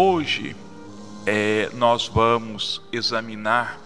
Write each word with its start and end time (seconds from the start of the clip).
Hoje 0.00 0.54
é, 1.26 1.70
nós 1.74 2.06
vamos 2.06 2.80
examinar 2.92 3.80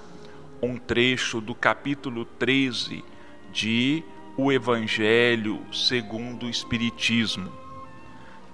um 0.61 0.77
trecho 0.77 1.41
do 1.41 1.55
capítulo 1.55 2.27
13 2.27 3.03
de 3.51 4.05
O 4.37 4.53
Evangelho 4.53 5.63
segundo 5.73 6.45
o 6.45 6.51
Espiritismo, 6.51 7.51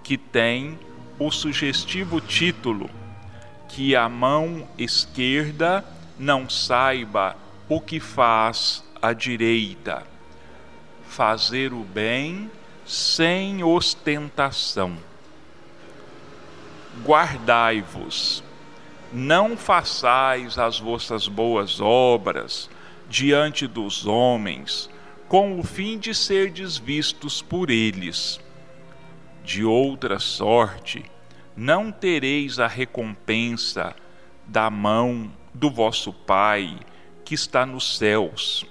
que 0.05 0.17
tem 0.17 0.79
o 1.19 1.33
sugestivo 1.33 2.21
título 2.21 2.89
Que 3.69 3.97
a 3.97 4.09
mão 4.09 4.65
esquerda 4.79 5.85
não 6.17 6.49
saiba 6.49 7.37
o 7.69 7.81
que 7.81 7.99
faz 7.99 8.85
a 9.03 9.13
direita, 9.13 10.07
fazer 11.09 11.73
o 11.73 11.83
bem 11.83 12.49
sem 12.87 13.65
ostentação 13.65 14.97
guardai-vos, 17.05 18.43
não 19.13 19.57
façais 19.57 20.59
as 20.59 20.79
vossas 20.79 21.29
boas 21.29 21.81
obras 21.81 22.69
diante 23.09 23.67
dos 23.67 24.07
homens, 24.07 24.91
com 25.29 25.59
o 25.59 25.63
fim 25.63 25.99
de 25.99 26.15
serdes 26.15 26.77
vistos 26.77 27.41
por 27.41 27.71
eles. 27.71 28.41
De 29.43 29.65
outra 29.65 30.19
sorte, 30.19 31.05
não 31.57 31.91
tereis 31.91 32.59
a 32.59 32.67
recompensa 32.67 33.95
da 34.47 34.71
mão 34.71 35.31
do 35.53 35.71
vosso 35.71 36.13
Pai 36.13 36.79
que 37.25 37.35
está 37.35 37.67
nos 37.67 37.99
céus. 37.99 38.65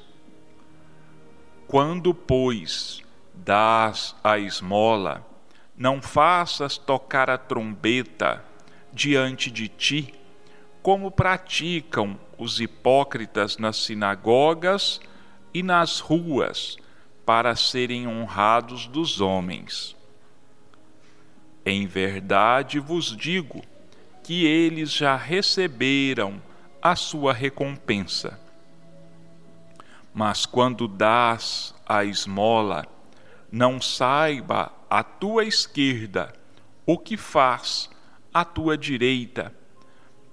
Quando, 1.68 2.14
pois, 2.14 3.02
dás 3.34 4.16
a 4.24 4.40
esmola, 4.40 5.27
não 5.78 6.02
faças 6.02 6.78
tocar 6.78 7.30
a 7.30 7.38
trombeta 7.38 8.44
diante 8.92 9.52
de 9.52 9.68
ti, 9.68 10.14
como 10.82 11.12
praticam 11.12 12.20
os 12.38 12.60
hipócritas 12.60 13.58
nas 13.58 13.78
sinagogas 13.78 15.00
e 15.54 15.62
nas 15.62 16.00
ruas, 16.00 16.78
para 17.26 17.56
serem 17.56 18.08
honrados 18.08 18.88
dos 18.88 19.22
homens. 19.22 19.96
Em 21.66 21.86
verdade 21.86 22.80
vos 22.80 23.16
digo 23.16 23.62
que 24.24 24.46
eles 24.46 24.92
já 24.92 25.16
receberam 25.16 26.42
a 26.82 26.96
sua 26.96 27.34
recompensa. 27.34 28.40
Mas 30.14 30.46
quando 30.46 30.88
dás 30.88 31.76
a 31.86 32.06
esmola, 32.06 32.86
não 33.52 33.82
saiba 33.82 34.72
à 34.90 35.04
tua 35.04 35.44
esquerda 35.44 36.34
o 36.86 36.98
que 36.98 37.18
faz 37.18 37.90
à 38.34 38.46
tua 38.46 38.78
direita, 38.78 39.54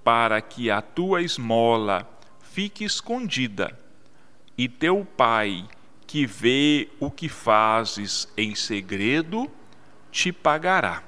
para 0.03 0.41
que 0.41 0.71
a 0.71 0.81
tua 0.81 1.21
esmola 1.21 2.07
fique 2.39 2.85
escondida, 2.85 3.77
e 4.57 4.69
teu 4.69 5.05
pai, 5.17 5.67
que 6.07 6.25
vê 6.25 6.87
o 6.99 7.11
que 7.11 7.27
fazes 7.27 8.31
em 8.37 8.55
segredo, 8.55 9.51
te 10.11 10.31
pagará. 10.31 11.03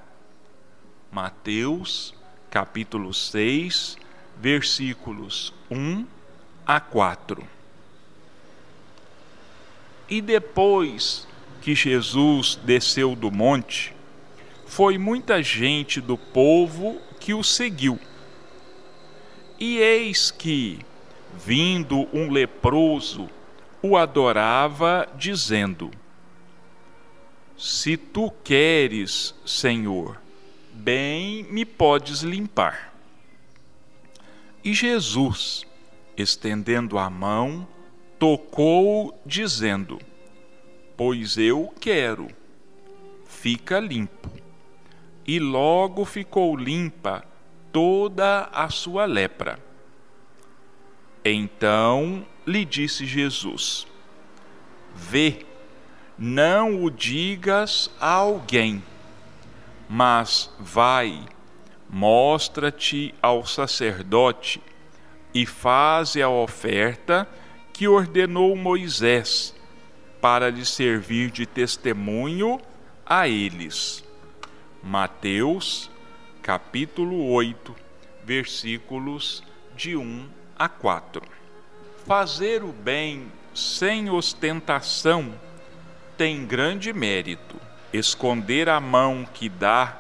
Mateus, 1.09 2.13
capítulo 2.49 3.13
6, 3.13 3.97
versículos 4.35 5.53
1 5.71 6.05
a 6.65 6.81
4. 6.81 7.47
E 10.09 10.21
depois 10.21 11.25
que 11.67 11.75
Jesus 11.75 12.57
desceu 12.63 13.13
do 13.13 13.29
monte, 13.29 13.93
foi 14.65 14.97
muita 14.97 15.43
gente 15.43 15.99
do 15.99 16.17
povo 16.17 16.97
que 17.19 17.33
o 17.33 17.43
seguiu. 17.43 17.99
E 19.59 19.77
eis 19.77 20.31
que, 20.31 20.79
vindo 21.45 22.07
um 22.13 22.31
leproso, 22.31 23.29
o 23.81 23.97
adorava, 23.97 25.09
dizendo: 25.17 25.91
Se 27.57 27.97
tu 27.97 28.31
queres, 28.45 29.35
Senhor, 29.45 30.21
bem 30.71 31.43
me 31.51 31.65
podes 31.65 32.21
limpar. 32.21 32.93
E 34.63 34.73
Jesus, 34.73 35.67
estendendo 36.15 36.97
a 36.97 37.09
mão, 37.09 37.67
tocou, 38.17 39.21
dizendo: 39.25 39.99
pois 40.97 41.37
eu 41.37 41.71
quero. 41.79 42.27
Fica 43.25 43.79
limpo. 43.79 44.29
E 45.25 45.39
logo 45.39 46.03
ficou 46.03 46.57
limpa 46.57 47.23
toda 47.71 48.49
a 48.51 48.69
sua 48.69 49.05
lepra. 49.05 49.59
Então 51.23 52.25
lhe 52.45 52.65
disse 52.65 53.05
Jesus: 53.05 53.85
Vê, 54.95 55.45
não 56.17 56.83
o 56.83 56.89
digas 56.89 57.91
a 57.99 58.11
alguém, 58.13 58.81
mas 59.87 60.49
vai, 60.57 61.25
mostra-te 61.89 63.13
ao 63.21 63.45
sacerdote 63.45 64.61
e 65.33 65.45
faze 65.45 66.21
a 66.21 66.29
oferta 66.29 67.27
que 67.73 67.87
ordenou 67.87 68.55
Moisés 68.55 69.53
para 70.21 70.49
lhe 70.49 70.65
servir 70.65 71.31
de 71.31 71.45
testemunho 71.45 72.59
a 73.05 73.27
eles. 73.27 74.03
Mateus, 74.83 75.89
capítulo 76.41 77.29
8, 77.31 77.75
versículos 78.23 79.43
de 79.75 79.95
1 79.95 80.27
a 80.57 80.67
4. 80.67 81.21
Fazer 82.05 82.63
o 82.63 82.71
bem 82.71 83.31
sem 83.53 84.09
ostentação 84.09 85.33
tem 86.17 86.45
grande 86.45 86.91
mérito. 86.93 87.55
Esconder 87.93 88.69
a 88.69 88.79
mão 88.79 89.27
que 89.33 89.47
dá 89.47 89.97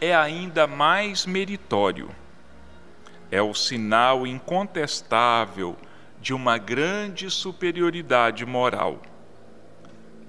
é 0.00 0.14
ainda 0.14 0.66
mais 0.66 1.24
meritório. 1.26 2.10
É 3.30 3.40
o 3.40 3.54
sinal 3.54 4.26
incontestável 4.26 5.76
de 6.20 6.34
uma 6.34 6.58
grande 6.58 7.30
superioridade 7.30 8.44
moral 8.44 9.00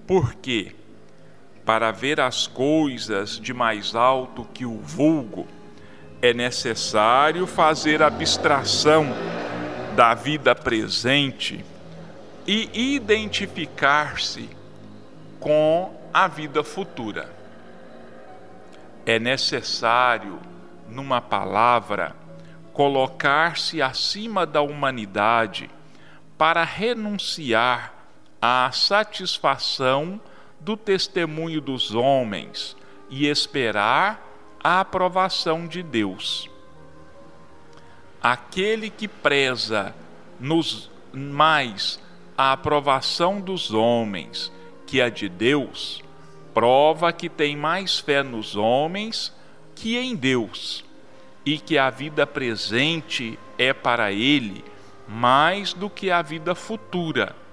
porque, 0.07 0.75
para 1.65 1.91
ver 1.91 2.19
as 2.19 2.47
coisas 2.47 3.39
de 3.39 3.53
mais 3.53 3.95
alto 3.95 4.45
que 4.53 4.65
o 4.65 4.77
vulgo, 4.77 5.47
é 6.21 6.33
necessário 6.33 7.45
fazer 7.45 8.01
abstração 8.01 9.07
da 9.95 10.13
vida 10.13 10.53
presente 10.53 11.63
e 12.47 12.95
identificar-se 12.95 14.49
com 15.39 15.93
a 16.13 16.27
vida 16.27 16.63
futura. 16.63 17.33
É 19.05 19.19
necessário, 19.19 20.39
numa 20.89 21.21
palavra, 21.21 22.15
colocar-se 22.73 23.81
acima 23.81 24.45
da 24.45 24.61
humanidade 24.61 25.69
para 26.37 26.63
renunciar 26.63 27.94
à 28.41 28.71
satisfação 28.71 30.19
do 30.59 30.75
testemunho 30.75 31.61
dos 31.61 31.93
homens 31.93 32.75
e 33.09 33.27
esperar 33.27 34.21
a 34.63 34.79
aprovação 34.79 35.67
de 35.67 35.83
Deus. 35.83 36.49
Aquele 38.21 38.89
que 38.89 39.07
preza 39.07 39.93
nos 40.39 40.89
mais 41.13 41.99
a 42.37 42.51
aprovação 42.51 43.39
dos 43.39 43.71
homens 43.73 44.51
que 44.85 45.01
a 45.01 45.09
de 45.09 45.29
Deus, 45.29 46.03
prova 46.53 47.13
que 47.13 47.29
tem 47.29 47.55
mais 47.55 47.99
fé 47.99 48.23
nos 48.23 48.55
homens 48.55 49.33
que 49.75 49.97
em 49.97 50.15
Deus, 50.15 50.83
e 51.45 51.59
que 51.59 51.77
a 51.77 51.89
vida 51.89 52.25
presente 52.25 53.37
é 53.57 53.71
para 53.71 54.11
ele 54.11 54.63
mais 55.07 55.73
do 55.73 55.89
que 55.89 56.09
a 56.09 56.21
vida 56.21 56.55
futura 56.55 57.44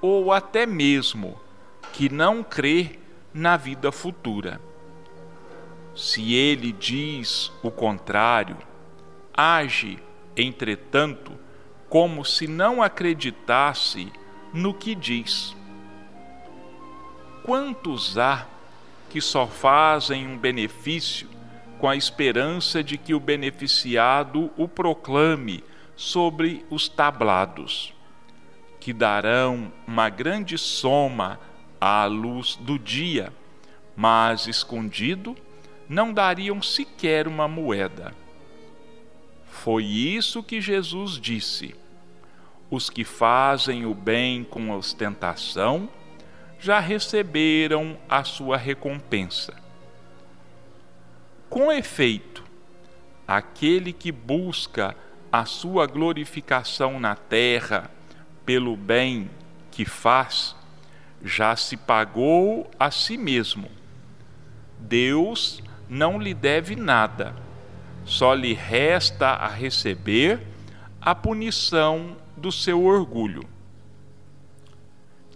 ou 0.00 0.32
até 0.32 0.66
mesmo 0.66 1.38
que 1.92 2.08
não 2.08 2.42
crê 2.42 2.98
na 3.32 3.56
vida 3.56 3.92
futura. 3.92 4.60
Se 5.94 6.34
ele 6.34 6.72
diz 6.72 7.52
o 7.62 7.70
contrário, 7.70 8.56
age, 9.34 9.98
entretanto, 10.36 11.32
como 11.88 12.24
se 12.24 12.46
não 12.46 12.82
acreditasse 12.82 14.12
no 14.54 14.72
que 14.72 14.94
diz. 14.94 15.54
Quantos 17.42 18.16
há 18.16 18.46
que 19.08 19.20
só 19.20 19.46
fazem 19.46 20.26
um 20.26 20.38
benefício 20.38 21.28
com 21.78 21.88
a 21.88 21.96
esperança 21.96 22.82
de 22.82 22.96
que 22.96 23.12
o 23.12 23.20
beneficiado 23.20 24.50
o 24.56 24.68
proclame 24.68 25.64
sobre 25.96 26.64
os 26.70 26.88
tablados? 26.88 27.92
Que 28.80 28.92
darão 28.92 29.70
uma 29.86 30.08
grande 30.08 30.56
soma 30.56 31.38
à 31.78 32.06
luz 32.06 32.56
do 32.56 32.78
dia, 32.78 33.32
mas 33.94 34.46
escondido 34.46 35.36
não 35.86 36.12
dariam 36.12 36.62
sequer 36.62 37.28
uma 37.28 37.46
moeda. 37.46 38.14
Foi 39.50 39.84
isso 39.84 40.42
que 40.42 40.60
Jesus 40.60 41.20
disse. 41.20 41.74
Os 42.70 42.88
que 42.88 43.04
fazem 43.04 43.84
o 43.84 43.94
bem 43.94 44.42
com 44.44 44.70
ostentação 44.70 45.88
já 46.58 46.78
receberam 46.78 47.98
a 48.08 48.24
sua 48.24 48.56
recompensa. 48.56 49.54
Com 51.48 51.70
efeito, 51.72 52.44
aquele 53.26 53.92
que 53.92 54.12
busca 54.12 54.96
a 55.32 55.44
sua 55.44 55.86
glorificação 55.86 57.00
na 57.00 57.14
terra 57.16 57.90
pelo 58.50 58.76
bem 58.76 59.30
que 59.70 59.84
faz, 59.84 60.56
já 61.22 61.54
se 61.54 61.76
pagou 61.76 62.68
a 62.80 62.90
si 62.90 63.16
mesmo. 63.16 63.70
Deus 64.76 65.62
não 65.88 66.18
lhe 66.18 66.34
deve 66.34 66.74
nada, 66.74 67.32
só 68.04 68.34
lhe 68.34 68.52
resta 68.52 69.28
a 69.28 69.46
receber 69.46 70.40
a 71.00 71.14
punição 71.14 72.16
do 72.36 72.50
seu 72.50 72.84
orgulho. 72.84 73.48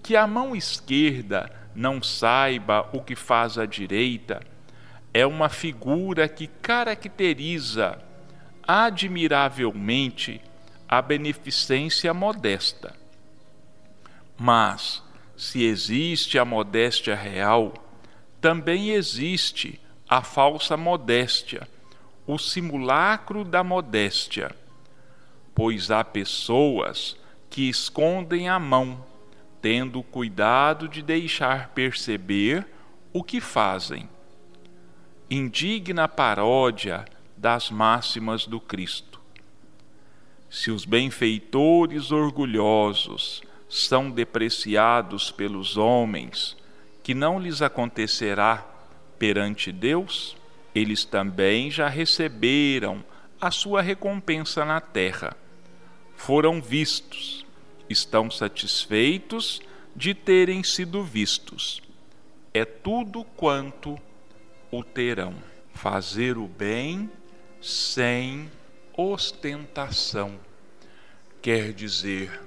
Que 0.02 0.16
a 0.16 0.26
mão 0.26 0.56
esquerda 0.56 1.48
não 1.72 2.02
saiba 2.02 2.90
o 2.92 3.00
que 3.00 3.14
faz 3.14 3.56
a 3.58 3.64
direita 3.64 4.40
é 5.12 5.24
uma 5.24 5.48
figura 5.48 6.28
que 6.28 6.48
caracteriza 6.48 7.96
admiravelmente 8.66 10.40
a 10.88 11.00
beneficência 11.00 12.12
modesta. 12.12 13.03
Mas, 14.36 15.02
se 15.36 15.64
existe 15.64 16.38
a 16.38 16.44
modéstia 16.44 17.14
real, 17.14 17.72
também 18.40 18.90
existe 18.90 19.80
a 20.08 20.22
falsa 20.22 20.76
modéstia, 20.76 21.68
o 22.26 22.38
simulacro 22.38 23.44
da 23.44 23.62
modéstia, 23.62 24.54
pois 25.54 25.90
há 25.90 26.02
pessoas 26.04 27.16
que 27.48 27.68
escondem 27.68 28.48
a 28.48 28.58
mão, 28.58 29.04
tendo 29.62 30.02
cuidado 30.02 30.88
de 30.88 31.02
deixar 31.02 31.68
perceber 31.68 32.66
o 33.12 33.22
que 33.22 33.40
fazem 33.40 34.08
indigna 35.30 36.06
paródia 36.06 37.04
das 37.36 37.70
máximas 37.70 38.46
do 38.46 38.60
Cristo. 38.60 39.20
Se 40.48 40.70
os 40.70 40.84
benfeitores 40.84 42.12
orgulhosos 42.12 43.42
são 43.74 44.08
depreciados 44.08 45.32
pelos 45.32 45.76
homens, 45.76 46.56
que 47.02 47.12
não 47.12 47.40
lhes 47.40 47.60
acontecerá 47.60 48.64
perante 49.18 49.72
Deus, 49.72 50.36
eles 50.72 51.04
também 51.04 51.72
já 51.72 51.88
receberam 51.88 53.04
a 53.40 53.50
sua 53.50 53.82
recompensa 53.82 54.64
na 54.64 54.80
terra. 54.80 55.36
Foram 56.14 56.62
vistos, 56.62 57.44
estão 57.90 58.30
satisfeitos 58.30 59.60
de 59.94 60.14
terem 60.14 60.62
sido 60.62 61.02
vistos. 61.02 61.82
É 62.54 62.64
tudo 62.64 63.24
quanto 63.24 63.98
o 64.70 64.84
terão. 64.84 65.34
Fazer 65.74 66.38
o 66.38 66.46
bem 66.46 67.10
sem 67.60 68.48
ostentação. 68.96 70.38
Quer 71.42 71.72
dizer, 71.72 72.40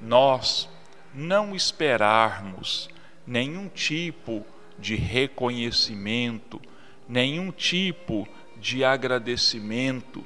nós 0.00 0.68
não 1.14 1.54
esperarmos 1.54 2.88
nenhum 3.26 3.68
tipo 3.68 4.44
de 4.78 4.96
reconhecimento, 4.96 6.60
nenhum 7.08 7.50
tipo 7.50 8.26
de 8.56 8.84
agradecimento 8.84 10.24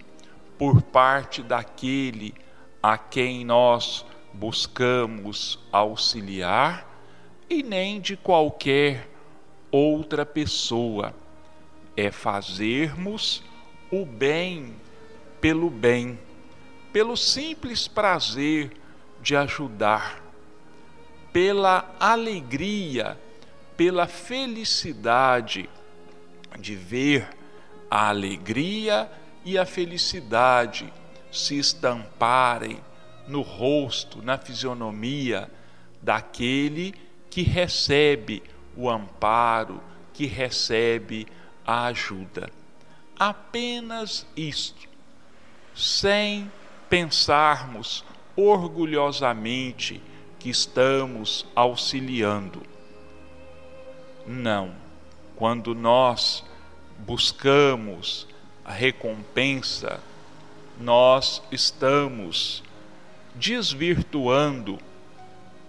por 0.59 0.83
parte 0.83 1.43
daquele 1.43 2.35
a 2.83 2.97
quem 2.97 3.45
nós 3.45 4.05
buscamos 4.33 5.59
auxiliar 5.73 6.89
e 7.49 7.63
nem 7.63 8.01
de 8.01 8.17
qualquer 8.17 9.09
outra 9.71 10.25
pessoa. 10.25 11.15
É 11.97 12.11
fazermos 12.11 13.43
o 13.91 14.05
bem 14.05 14.75
pelo 15.41 15.71
bem, 15.71 16.19
pelo 16.93 17.17
simples 17.17 17.87
prazer 17.87 18.73
de 19.25 19.35
ajudar, 19.35 20.23
pela 21.33 21.97
alegria, 21.99 23.19
pela 23.75 24.07
felicidade 24.07 25.69
de 26.61 26.77
ver 26.77 27.27
a 27.91 28.11
alegria 28.11 29.11
e 29.43 29.59
a 29.59 29.65
felicidade 29.65 30.93
se 31.33 31.59
estamparem 31.59 32.79
no 33.27 33.41
rosto, 33.41 34.23
na 34.23 34.37
fisionomia 34.37 35.51
daquele 36.03 36.95
que 37.31 37.41
recebe 37.41 38.43
o 38.77 38.91
amparo, 38.91 39.83
que 40.13 40.27
recebe 40.27 41.27
a 41.67 41.87
ajuda. 41.87 42.51
Apenas 43.19 44.27
isto, 44.37 44.87
sem 45.75 46.53
pensarmos 46.91 48.05
orgulhosamente 48.37 50.03
que 50.39 50.51
estamos 50.51 51.47
auxiliando. 51.55 52.63
Não. 54.27 54.73
Quando 55.37 55.75
nós 55.75 56.45
buscamos 56.99 58.27
a 58.65 58.73
recompensa, 58.73 60.01
nós 60.81 61.43
estamos 61.51 62.63
desvirtuando 63.35 64.79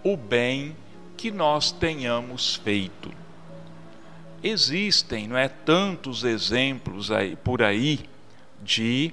o 0.03 0.15
bem 0.15 0.75
que 1.18 1.31
nós 1.31 1.71
tenhamos 1.71 2.56
feito 2.56 3.11
existem, 4.47 5.27
não 5.27 5.38
é, 5.38 5.47
tantos 5.47 6.23
exemplos 6.23 7.09
aí, 7.09 7.35
por 7.35 7.63
aí 7.63 8.00
de 8.61 9.11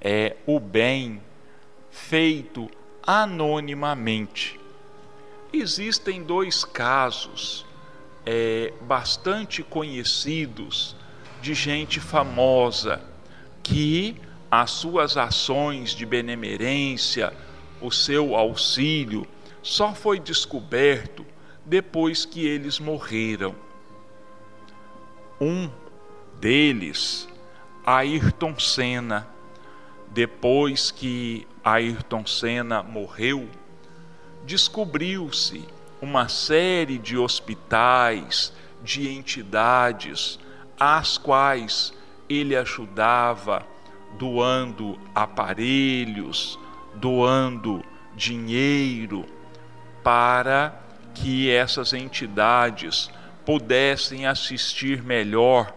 é, 0.00 0.36
o 0.46 0.58
bem 0.58 1.20
feito 1.90 2.70
anonimamente. 3.06 4.58
Existem 5.52 6.22
dois 6.22 6.64
casos 6.64 7.66
é, 8.24 8.72
bastante 8.82 9.62
conhecidos 9.62 10.96
de 11.40 11.54
gente 11.54 12.00
famosa 12.00 13.02
que 13.62 14.16
as 14.50 14.70
suas 14.70 15.16
ações 15.16 15.90
de 15.90 16.06
benemerência, 16.06 17.32
o 17.80 17.90
seu 17.90 18.36
auxílio, 18.36 19.26
só 19.62 19.94
foi 19.94 20.20
descoberto 20.20 21.24
depois 21.64 22.24
que 22.24 22.46
eles 22.46 22.78
morreram. 22.78 23.54
Um 25.40 25.70
deles, 26.38 27.28
Ayrton 27.84 28.58
Senna, 28.58 29.28
depois 30.08 30.90
que 30.90 31.46
Ayrton 31.64 32.26
Senna 32.26 32.82
morreu, 32.82 33.48
descobriu-se 34.44 35.64
uma 36.00 36.28
série 36.28 36.98
de 36.98 37.16
hospitais, 37.16 38.52
de 38.82 39.08
entidades, 39.08 40.38
às 40.78 41.16
quais 41.16 41.92
ele 42.28 42.56
ajudava 42.56 43.64
doando 44.18 44.98
aparelhos, 45.14 46.58
doando 46.94 47.84
dinheiro 48.16 49.24
para 50.02 50.74
que 51.14 51.50
essas 51.50 51.92
entidades 51.92 53.10
pudessem 53.44 54.26
assistir 54.26 55.02
melhor 55.02 55.72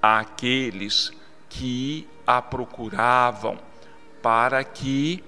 àqueles 0.00 1.12
que 1.48 2.08
a 2.26 2.40
procuravam, 2.40 3.58
para 4.24 4.64
que 4.64 5.22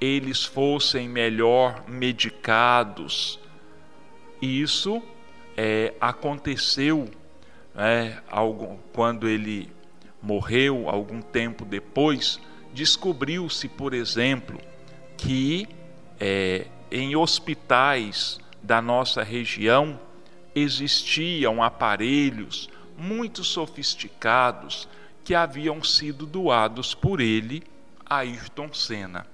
eles 0.00 0.46
fossem 0.46 1.06
melhor 1.06 1.84
medicados. 1.86 3.38
Isso 4.40 5.02
é, 5.54 5.92
aconteceu 6.00 7.10
é, 7.76 8.16
algum, 8.30 8.78
quando 8.94 9.28
ele 9.28 9.70
morreu, 10.22 10.88
algum 10.88 11.20
tempo 11.20 11.66
depois, 11.66 12.40
descobriu-se, 12.72 13.68
por 13.68 13.92
exemplo, 13.92 14.58
que 15.18 15.68
é, 16.18 16.66
em 16.90 17.14
hospitais 17.14 18.40
da 18.62 18.80
nossa 18.80 19.22
região 19.22 20.00
existiam 20.54 21.62
aparelhos 21.62 22.70
muito 22.96 23.44
sofisticados 23.44 24.88
que 25.22 25.34
haviam 25.34 25.84
sido 25.84 26.24
doados 26.24 26.94
por 26.94 27.20
ele 27.20 27.62
Ayrton 28.10 28.72
Senna. 28.72 29.24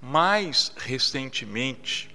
Mais 0.00 0.72
recentemente, 0.74 2.08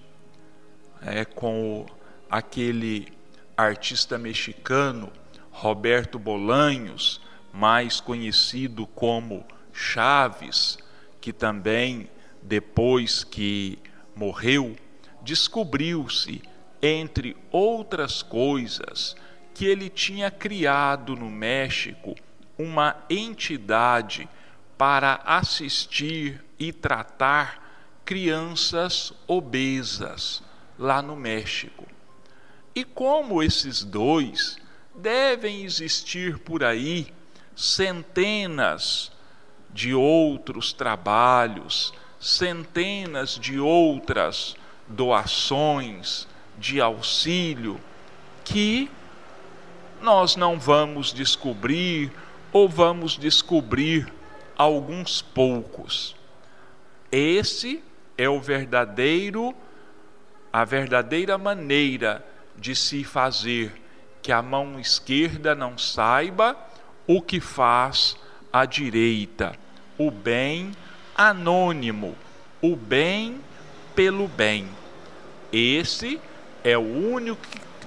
é, 1.00 1.24
com 1.24 1.86
aquele 2.28 3.14
artista 3.56 4.18
mexicano 4.18 5.14
Roberto 5.52 6.18
Bolanhos, 6.18 7.22
mais 7.54 8.02
conhecido 8.02 8.88
como 8.88 9.46
Chaves, 9.72 10.80
que 11.22 11.32
também, 11.32 12.10
depois 12.42 13.24
que 13.24 13.78
morreu, 14.16 14.76
descobriu-se, 15.22 16.42
entre 16.82 17.38
outras 17.52 18.24
coisas, 18.24 19.16
que 19.54 19.66
ele 19.66 19.88
tinha 19.88 20.32
criado 20.32 21.16
no 21.16 21.30
México 21.30 22.16
uma 22.58 22.96
entidade 23.08 24.28
para 24.78 25.22
assistir 25.26 26.44
e 26.60 26.72
tratar 26.72 28.02
crianças 28.06 29.12
obesas 29.28 30.42
lá 30.78 31.02
no 31.02 31.16
México. 31.16 31.86
E 32.76 32.84
como 32.84 33.42
esses 33.42 33.84
dois 33.84 34.58
devem 34.96 35.64
existir 35.64 36.38
por 36.40 36.64
aí 36.64 37.14
centenas 37.56 39.12
de 39.70 39.94
outros 39.94 40.74
trabalhos, 40.74 41.94
centenas 42.20 43.38
de 43.38 43.60
outras 43.60 44.56
doações 44.88 46.28
de 46.58 46.80
auxílio 46.80 47.80
que 48.44 48.90
nós 50.02 50.36
não 50.36 50.60
vamos 50.60 51.12
descobrir 51.12 52.12
ou 52.52 52.70
vamos 52.70 53.18
descobrir 53.18 54.12
alguns 54.58 55.22
poucos. 55.22 56.16
Esse 57.12 57.84
é 58.18 58.28
o 58.28 58.42
verdadeiro 58.42 59.56
a 60.52 60.66
verdadeira 60.66 61.38
maneira 61.38 62.26
de 62.56 62.76
se 62.76 63.04
fazer 63.04 63.72
que 64.22 64.32
a 64.32 64.42
mão 64.42 64.80
esquerda 64.80 65.54
não 65.54 65.78
saiba 65.78 66.58
o 67.06 67.22
que 67.22 67.40
faz 67.40 68.18
a 68.52 68.66
direita, 68.66 69.56
o 69.98 70.10
bem 70.10 70.72
anônimo, 71.16 72.16
o 72.62 72.76
bem 72.76 73.40
pelo 73.96 74.28
bem. 74.28 74.68
Esse 75.52 76.20
é 76.64 76.78
o 76.78 76.82
único, 76.82 77.40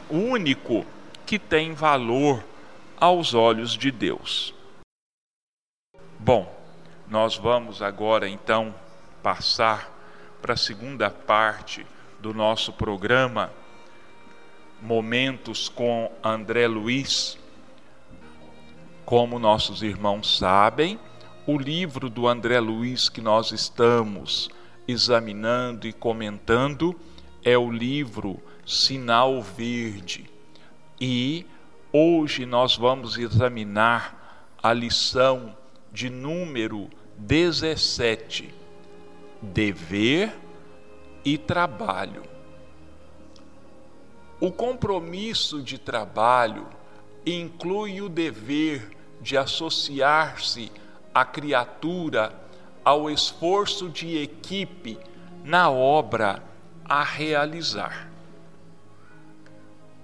único 0.09 0.87
que 1.27 1.39
tem 1.39 1.73
valor 1.73 2.45
aos 2.99 3.35
olhos 3.35 3.73
de 3.73 3.91
Deus. 3.91 4.55
Bom, 6.19 6.60
nós 7.11 7.37
vamos 7.37 7.83
agora 7.83 8.29
então 8.29 8.73
passar 9.21 9.93
para 10.41 10.55
a 10.55 10.57
segunda 10.57 11.11
parte 11.11 11.85
do 12.21 12.33
nosso 12.33 12.73
programa, 12.73 13.51
Momentos 14.81 15.69
com 15.69 16.11
André 16.23 16.69
Luiz. 16.69 17.37
Como 19.05 19.41
nossos 19.41 19.83
irmãos 19.83 20.39
sabem, 20.39 21.01
o 21.47 21.59
livro 21.59 22.09
do 22.09 22.29
André 22.29 22.61
Luiz 22.61 23.09
que 23.09 23.21
nós 23.21 23.51
estamos 23.51 24.49
examinando 24.87 25.89
e 25.89 25.93
comentando 25.93 26.99
é 27.45 27.59
o 27.59 27.71
livro 27.71 28.41
Sinal 28.65 29.43
Verde. 29.43 30.31
E 31.01 31.45
hoje 31.93 32.47
nós 32.47 32.77
vamos 32.77 33.19
examinar 33.19 34.47
a 34.63 34.73
lição 34.73 35.57
de 35.93 36.09
número 36.09 36.89
17 37.21 38.53
dever 39.43 40.35
e 41.23 41.37
trabalho. 41.37 42.23
O 44.41 44.51
compromisso 44.51 45.63
de 45.63 45.77
trabalho 45.77 46.67
inclui 47.27 48.01
o 48.01 48.09
dever 48.09 48.97
de 49.21 49.37
associar-se 49.37 50.73
a 51.15 51.23
criatura 51.23 52.33
ao 52.83 53.11
esforço 53.11 53.91
de 53.91 54.17
equipe 54.17 54.99
na 55.45 55.71
obra 55.71 56.43
a 56.83 57.05
realizar. 57.05 58.11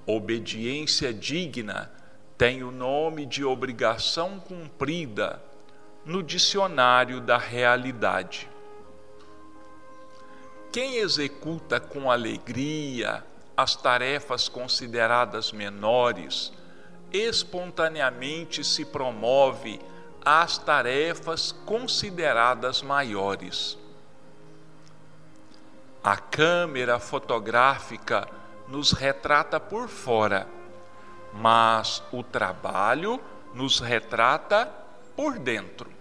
Obediência 0.07 1.15
digna 1.15 1.91
tem 2.37 2.63
o 2.63 2.71
nome 2.71 3.25
de 3.25 3.43
obrigação 3.43 4.39
cumprida 4.39 5.43
no 6.07 6.23
dicionário 6.23 7.21
da 7.21 7.37
realidade. 7.37 8.49
Quem 10.71 10.99
executa 10.99 11.81
com 11.81 12.11
alegria 12.11 13.25
as 13.57 13.75
tarefas 13.75 14.49
consideradas 14.49 15.51
menores, 15.51 16.53
espontaneamente 17.13 18.63
se 18.63 18.85
promove 18.85 19.81
às 20.25 20.59
tarefas 20.59 21.53
consideradas 21.65 22.83
maiores. 22.83 23.79
A 26.05 26.17
câmera 26.17 26.99
fotográfica 27.01 28.29
nos 28.69 28.93
retrata 28.93 29.59
por 29.59 29.89
fora, 29.89 30.47
mas 31.33 32.03
o 32.13 32.23
trabalho 32.23 33.21
nos 33.55 33.81
retrata 33.81 34.67
por 35.17 35.39
dentro. 35.39 35.96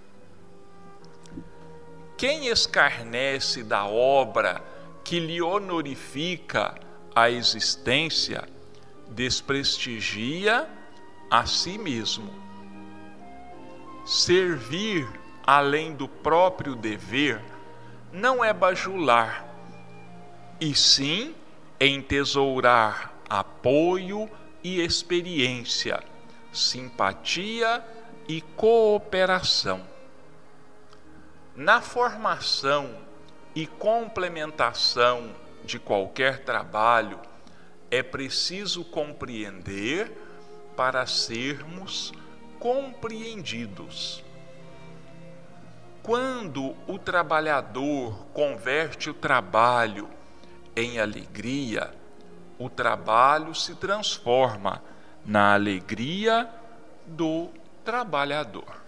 Quem 2.17 2.47
escarnece 2.47 3.61
da 3.61 3.85
obra 3.85 4.63
que 5.03 5.19
lhe 5.19 5.41
honorifica 5.41 6.75
a 7.13 7.29
existência, 7.29 8.47
desprestigia 9.09 10.67
a 11.29 11.45
si 11.45 11.77
mesmo. 11.77 12.33
Servir 14.05 15.07
além 15.45 15.93
do 15.93 16.07
próprio 16.07 16.73
dever 16.73 17.41
não 18.13 18.43
é 18.43 18.53
bajular, 18.53 19.45
e 20.59 20.73
sim 20.73 21.35
entesourar 21.79 23.13
apoio 23.29 24.29
e 24.63 24.79
experiência, 24.79 26.01
simpatia 26.53 27.83
e 28.25 28.39
cooperação 28.39 29.94
na 31.55 31.79
formação 31.81 32.89
e 33.55 33.65
complementação 33.65 35.33
de 35.63 35.79
qualquer 35.79 36.43
trabalho, 36.43 37.19
é 37.89 38.03
preciso 38.03 38.83
compreender 38.83 40.11
para 40.75 41.05
sermos 41.05 42.11
compreendidos. 42.59 44.23
Quando 46.03 46.75
o 46.87 46.99
trabalhador 46.99 48.25
converte 48.33 49.09
o 49.09 49.13
trabalho 49.13 50.09
em 50.75 50.99
alegria, 50.99 51.93
o 52.59 52.69
trabalho 52.69 53.55
se 53.55 53.75
transforma 53.75 54.83
na 55.25 55.53
alegria 55.53 56.49
do 57.07 57.49
trabalhador. 57.83 58.84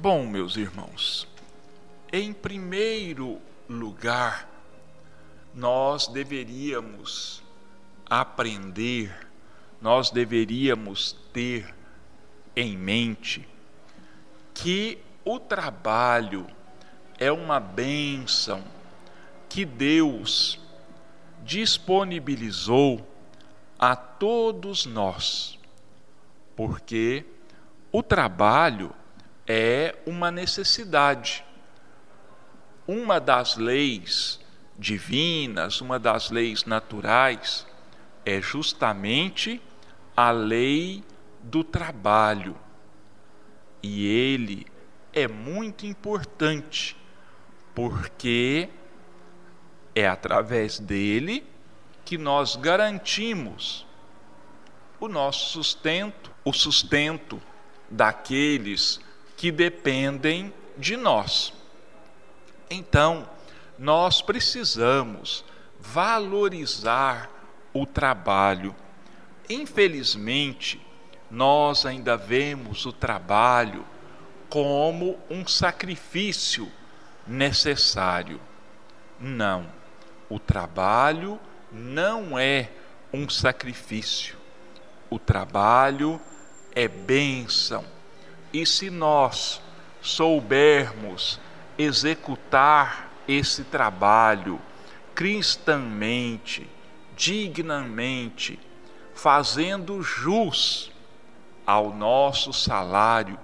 Bom, 0.00 0.24
meus 0.24 0.56
irmãos, 0.56 1.26
em 2.12 2.32
primeiro 2.32 3.40
lugar, 3.68 4.48
nós 5.52 6.06
deveríamos 6.06 7.42
aprender, 8.08 9.12
nós 9.82 10.08
deveríamos 10.10 11.16
ter 11.32 11.74
em 12.54 12.78
mente 12.78 13.44
que 14.54 14.98
o 15.24 15.40
trabalho 15.40 16.46
é 17.18 17.32
uma 17.32 17.58
bênção 17.58 18.62
que 19.48 19.64
Deus 19.64 20.60
disponibilizou 21.42 23.04
a 23.76 23.96
todos 23.96 24.86
nós, 24.86 25.58
porque 26.54 27.24
o 27.90 28.00
trabalho 28.00 28.94
é 29.48 29.96
uma 30.04 30.30
necessidade. 30.30 31.42
Uma 32.86 33.18
das 33.18 33.56
leis 33.56 34.38
divinas, 34.78 35.80
uma 35.80 35.98
das 35.98 36.30
leis 36.30 36.64
naturais, 36.66 37.66
é 38.26 38.42
justamente 38.42 39.60
a 40.14 40.30
lei 40.30 41.02
do 41.42 41.64
trabalho. 41.64 42.54
E 43.82 44.06
ele 44.06 44.66
é 45.14 45.26
muito 45.26 45.86
importante, 45.86 46.94
porque 47.74 48.68
é 49.94 50.06
através 50.06 50.78
dele 50.78 51.44
que 52.04 52.18
nós 52.18 52.54
garantimos 52.54 53.86
o 55.00 55.08
nosso 55.08 55.50
sustento, 55.50 56.30
o 56.44 56.52
sustento 56.52 57.40
daqueles 57.90 59.00
que 59.38 59.52
dependem 59.52 60.52
de 60.76 60.96
nós. 60.96 61.52
Então, 62.68 63.26
nós 63.78 64.20
precisamos 64.20 65.44
valorizar 65.80 67.30
o 67.72 67.86
trabalho. 67.86 68.74
infelizmente, 69.48 70.84
nós 71.30 71.86
ainda 71.86 72.16
vemos 72.16 72.84
o 72.84 72.92
trabalho 72.92 73.86
como 74.50 75.18
um 75.30 75.46
sacrifício 75.46 76.70
necessário. 77.26 78.40
Não, 79.18 79.66
o 80.28 80.38
trabalho 80.38 81.40
não 81.72 82.38
é 82.38 82.70
um 83.12 83.28
sacrifício. 83.28 84.36
O 85.08 85.18
trabalho 85.18 86.20
é 86.74 86.88
bênção. 86.88 87.97
E 88.52 88.64
se 88.64 88.90
nós 88.90 89.60
soubermos 90.00 91.38
executar 91.76 93.10
esse 93.26 93.64
trabalho 93.64 94.60
cristãmente, 95.14 96.68
dignamente, 97.16 98.58
fazendo 99.14 100.02
jus 100.02 100.90
ao 101.66 101.92
nosso 101.92 102.52
salário, 102.52 103.38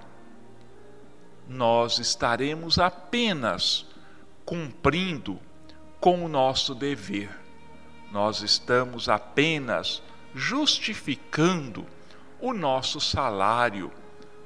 nós 1.46 1.98
estaremos 1.98 2.78
apenas 2.78 3.84
cumprindo 4.44 5.38
com 6.00 6.24
o 6.24 6.28
nosso 6.28 6.74
dever. 6.74 7.28
Nós 8.10 8.40
estamos 8.40 9.08
apenas 9.08 10.02
justificando 10.34 11.84
o 12.40 12.52
nosso 12.52 13.00
salário 13.00 13.92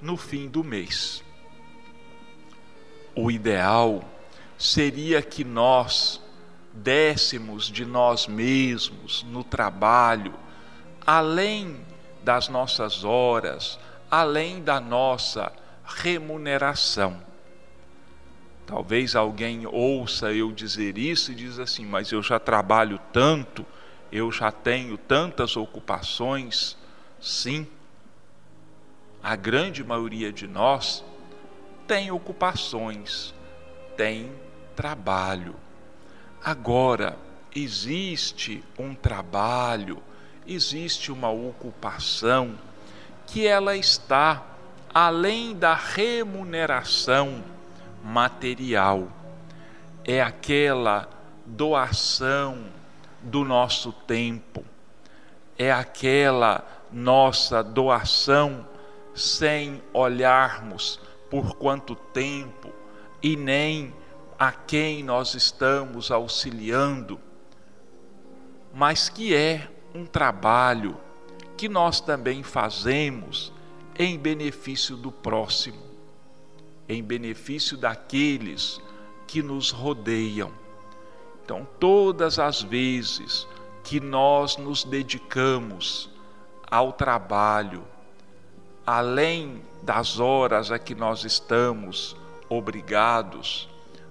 no 0.00 0.16
fim 0.16 0.48
do 0.48 0.62
mês. 0.62 1.22
O 3.14 3.30
ideal 3.30 4.04
seria 4.56 5.20
que 5.22 5.44
nós 5.44 6.20
dessemos 6.72 7.66
de 7.66 7.84
nós 7.84 8.26
mesmos 8.26 9.24
no 9.24 9.42
trabalho, 9.42 10.34
além 11.06 11.80
das 12.22 12.48
nossas 12.48 13.04
horas, 13.04 13.78
além 14.10 14.62
da 14.62 14.80
nossa 14.80 15.52
remuneração. 15.84 17.20
Talvez 18.66 19.16
alguém 19.16 19.66
ouça 19.66 20.32
eu 20.32 20.52
dizer 20.52 20.98
isso 20.98 21.32
e 21.32 21.34
diz 21.34 21.58
assim: 21.58 21.86
"Mas 21.86 22.12
eu 22.12 22.22
já 22.22 22.38
trabalho 22.38 23.00
tanto, 23.12 23.64
eu 24.12 24.30
já 24.30 24.52
tenho 24.52 24.98
tantas 24.98 25.56
ocupações". 25.56 26.76
Sim. 27.20 27.66
A 29.22 29.36
grande 29.36 29.82
maioria 29.84 30.32
de 30.32 30.46
nós 30.46 31.04
tem 31.86 32.10
ocupações, 32.10 33.34
tem 33.96 34.32
trabalho. 34.76 35.54
Agora, 36.42 37.16
existe 37.54 38.62
um 38.78 38.94
trabalho 38.94 40.02
existe 40.48 41.12
uma 41.12 41.28
ocupação 41.28 42.54
que 43.26 43.46
ela 43.46 43.76
está 43.76 44.42
além 44.92 45.54
da 45.54 45.74
remuneração 45.74 47.44
material. 48.02 49.08
É 50.04 50.22
aquela 50.22 51.08
doação 51.44 52.64
do 53.20 53.44
nosso 53.44 53.92
tempo. 53.92 54.64
É 55.58 55.70
aquela 55.70 56.66
nossa 56.90 57.62
doação 57.62 58.66
sem 59.18 59.82
olharmos 59.92 61.00
por 61.30 61.56
quanto 61.56 61.94
tempo 61.94 62.72
e 63.22 63.36
nem 63.36 63.94
a 64.38 64.52
quem 64.52 65.02
nós 65.02 65.34
estamos 65.34 66.10
auxiliando, 66.10 67.20
mas 68.72 69.08
que 69.08 69.34
é 69.34 69.68
um 69.94 70.06
trabalho 70.06 70.96
que 71.56 71.68
nós 71.68 72.00
também 72.00 72.42
fazemos 72.42 73.52
em 73.98 74.16
benefício 74.16 74.96
do 74.96 75.10
próximo, 75.10 75.82
em 76.88 77.02
benefício 77.02 77.76
daqueles 77.76 78.80
que 79.26 79.42
nos 79.42 79.70
rodeiam. 79.70 80.52
Então, 81.44 81.66
todas 81.80 82.38
as 82.38 82.62
vezes 82.62 83.48
que 83.82 83.98
nós 83.98 84.56
nos 84.56 84.84
dedicamos 84.84 86.10
ao 86.70 86.92
trabalho, 86.92 87.82
além 88.88 89.60
das 89.82 90.18
horas 90.18 90.70
a 90.72 90.78
que 90.78 90.94
nós 90.94 91.22
estamos 91.22 92.16
obrigados, 92.48 93.68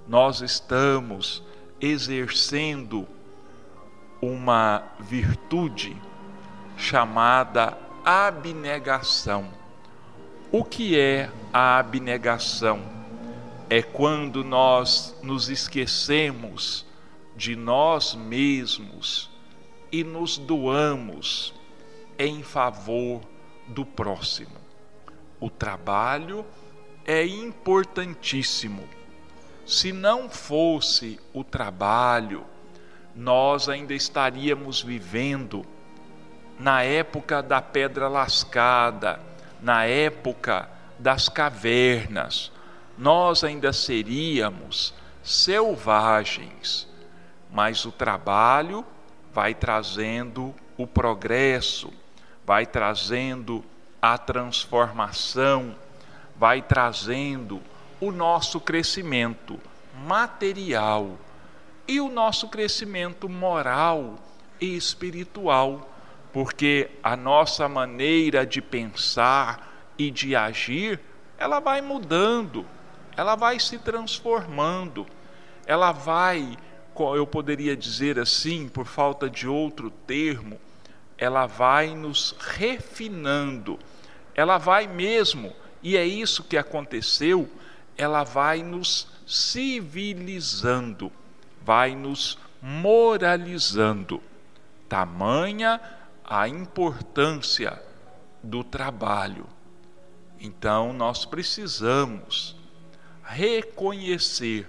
nós 0.07 0.41
estamos 0.41 1.41
exercendo 1.81 3.07
uma 4.21 4.83
virtude 4.99 5.97
chamada 6.77 7.75
abnegação. 8.05 9.47
O 10.51 10.63
que 10.63 10.95
é 10.95 11.31
a 11.51 11.79
abnegação? 11.79 12.79
É 13.71 13.81
quando 13.81 14.43
nós 14.43 15.17
nos 15.23 15.49
esquecemos 15.49 16.85
de 17.35 17.55
nós 17.55 18.13
mesmos 18.13 19.27
e 19.91 20.03
nos 20.03 20.37
doamos 20.37 21.51
em 22.19 22.43
favor 22.43 23.21
do 23.67 23.83
próximo. 23.83 24.66
O 25.39 25.49
trabalho 25.49 26.45
é 27.05 27.25
importantíssimo. 27.25 28.87
Se 29.65 29.91
não 29.91 30.29
fosse 30.29 31.19
o 31.33 31.43
trabalho, 31.43 32.45
nós 33.15 33.67
ainda 33.67 33.93
estaríamos 33.93 34.81
vivendo 34.81 35.65
na 36.59 36.83
época 36.83 37.41
da 37.41 37.61
pedra 37.61 38.07
lascada, 38.07 39.19
na 39.61 39.85
época 39.85 40.69
das 40.97 41.29
cavernas, 41.29 42.51
nós 42.97 43.43
ainda 43.43 43.71
seríamos 43.71 44.93
selvagens, 45.21 46.87
mas 47.51 47.85
o 47.85 47.91
trabalho 47.91 48.85
vai 49.31 49.53
trazendo 49.53 50.53
o 50.75 50.87
progresso, 50.87 51.91
vai 52.45 52.65
trazendo 52.65 53.63
a 54.01 54.17
transformação, 54.17 55.75
vai 56.35 56.61
trazendo 56.61 57.61
o 57.99 58.11
nosso 58.11 58.59
crescimento 58.59 59.59
material 60.05 61.17
e 61.87 61.99
o 61.99 62.09
nosso 62.09 62.47
crescimento 62.49 63.27
moral 63.27 64.19
e 64.59 64.75
espiritual, 64.75 65.89
porque 66.31 66.91
a 67.01 67.15
nossa 67.15 67.67
maneira 67.67 68.45
de 68.45 68.61
pensar 68.61 69.93
e 69.97 70.11
de 70.11 70.35
agir, 70.35 70.99
ela 71.37 71.59
vai 71.59 71.81
mudando, 71.81 72.65
ela 73.15 73.35
vai 73.35 73.59
se 73.59 73.79
transformando, 73.79 75.07
ela 75.65 75.91
vai, 75.91 76.57
eu 77.15 77.25
poderia 77.25 77.75
dizer 77.75 78.19
assim, 78.19 78.67
por 78.67 78.85
falta 78.85 79.29
de 79.29 79.47
outro 79.47 79.89
termo, 79.89 80.59
ela 81.17 81.45
vai 81.45 81.95
nos 81.95 82.35
refinando, 82.39 83.79
ela 84.35 84.57
vai 84.57 84.87
mesmo, 84.87 85.53
e 85.81 85.97
é 85.97 86.05
isso 86.05 86.43
que 86.43 86.57
aconteceu, 86.57 87.49
ela 87.97 88.23
vai 88.23 88.61
nos 88.61 89.07
civilizando 89.25 91.11
vai 91.67 91.93
nos 91.93 92.37
moralizando. 92.61 94.23
Tamanha 94.87 95.81
a 96.23 96.47
importância 96.47 97.83
do 98.41 98.63
trabalho. 98.63 99.45
Então, 100.39 100.93
nós 100.93 101.25
precisamos 101.25 102.55
reconhecer 103.21 104.65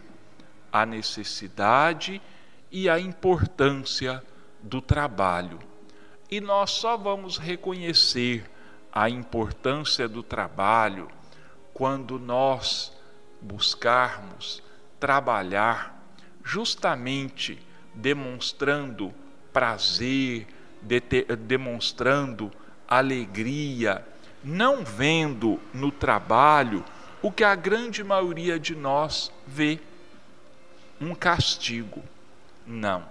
a 0.73 0.85
necessidade 0.85 2.21
e 2.69 2.89
a 2.89 2.99
importância 2.99 4.21
do 4.61 4.81
trabalho. 4.81 5.61
E 6.31 6.41
nós 6.41 6.71
só 6.71 6.97
vamos 6.97 7.38
reconhecer 7.38 8.45
a 8.93 9.09
importância 9.09 10.09
do 10.09 10.23
trabalho 10.23 11.09
quando 11.73 12.19
nós 12.19 12.93
buscarmos 13.41 14.62
trabalhar 14.99 15.99
justamente 16.45 17.59
demonstrando 17.95 19.14
prazer, 19.53 20.47
de 20.83 21.01
demonstrando 21.37 22.51
alegria, 22.87 24.07
não 24.43 24.85
vendo 24.85 25.61
no 25.75 25.91
trabalho 25.91 26.85
o 27.21 27.31
que 27.31 27.45
a 27.45 27.55
grande 27.55 28.05
maioria 28.05 28.59
de 28.59 28.75
nós 28.75 29.33
vê: 29.47 29.81
um 31.01 31.14
castigo. 31.14 32.03
Não. 32.67 33.05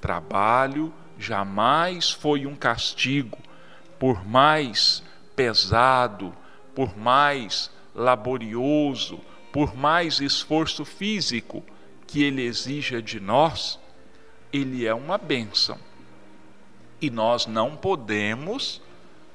Trabalho 0.00 0.92
jamais 1.18 2.10
foi 2.10 2.46
um 2.46 2.54
castigo, 2.54 3.38
por 3.98 4.24
mais 4.24 5.02
pesado, 5.34 6.34
por 6.74 6.96
mais 6.96 7.70
laborioso, 7.94 9.20
por 9.52 9.76
mais 9.76 10.20
esforço 10.20 10.84
físico 10.84 11.64
que 12.06 12.22
ele 12.22 12.42
exija 12.42 13.02
de 13.02 13.18
nós, 13.18 13.78
ele 14.52 14.86
é 14.86 14.94
uma 14.94 15.18
bênção. 15.18 15.78
E 17.00 17.10
nós 17.10 17.46
não 17.46 17.76
podemos 17.76 18.80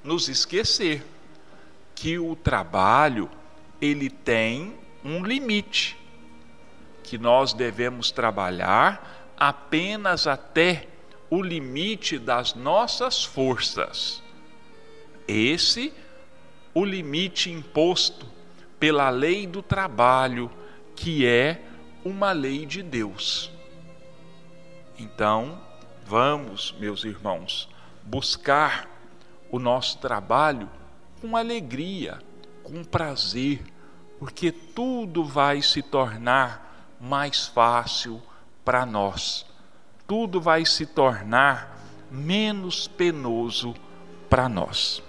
nos 0.03 0.27
esquecer 0.27 1.05
que 1.93 2.17
o 2.17 2.35
trabalho 2.35 3.29
ele 3.81 4.09
tem 4.09 4.75
um 5.03 5.23
limite, 5.23 5.97
que 7.03 7.17
nós 7.17 7.53
devemos 7.53 8.11
trabalhar 8.11 9.33
apenas 9.37 10.25
até 10.25 10.87
o 11.33 11.41
limite 11.41 12.19
das 12.19 12.53
nossas 12.53 13.25
forças. 13.25 14.21
Esse 15.27 15.91
o 16.75 16.85
limite 16.85 17.49
imposto 17.49 18.27
pela 18.79 19.09
lei 19.09 19.47
do 19.47 19.63
trabalho, 19.63 20.51
que 20.95 21.25
é 21.25 21.59
uma 22.05 22.31
lei 22.31 22.67
de 22.67 22.83
Deus. 22.83 23.51
Então, 24.95 25.59
vamos, 26.05 26.75
meus 26.79 27.03
irmãos, 27.03 27.67
buscar 28.03 28.87
o 29.49 29.57
nosso 29.57 29.97
trabalho 29.97 30.69
com 31.19 31.35
alegria, 31.35 32.21
com 32.61 32.83
prazer, 32.83 33.63
porque 34.19 34.51
tudo 34.51 35.25
vai 35.25 35.63
se 35.63 35.81
tornar 35.81 36.95
mais 37.01 37.47
fácil 37.47 38.21
para 38.63 38.85
nós. 38.85 39.51
Tudo 40.15 40.39
vai 40.39 40.63
se 40.63 40.85
tornar 40.85 41.75
menos 42.11 42.87
penoso 42.87 43.73
para 44.29 44.47
nós. 44.47 45.01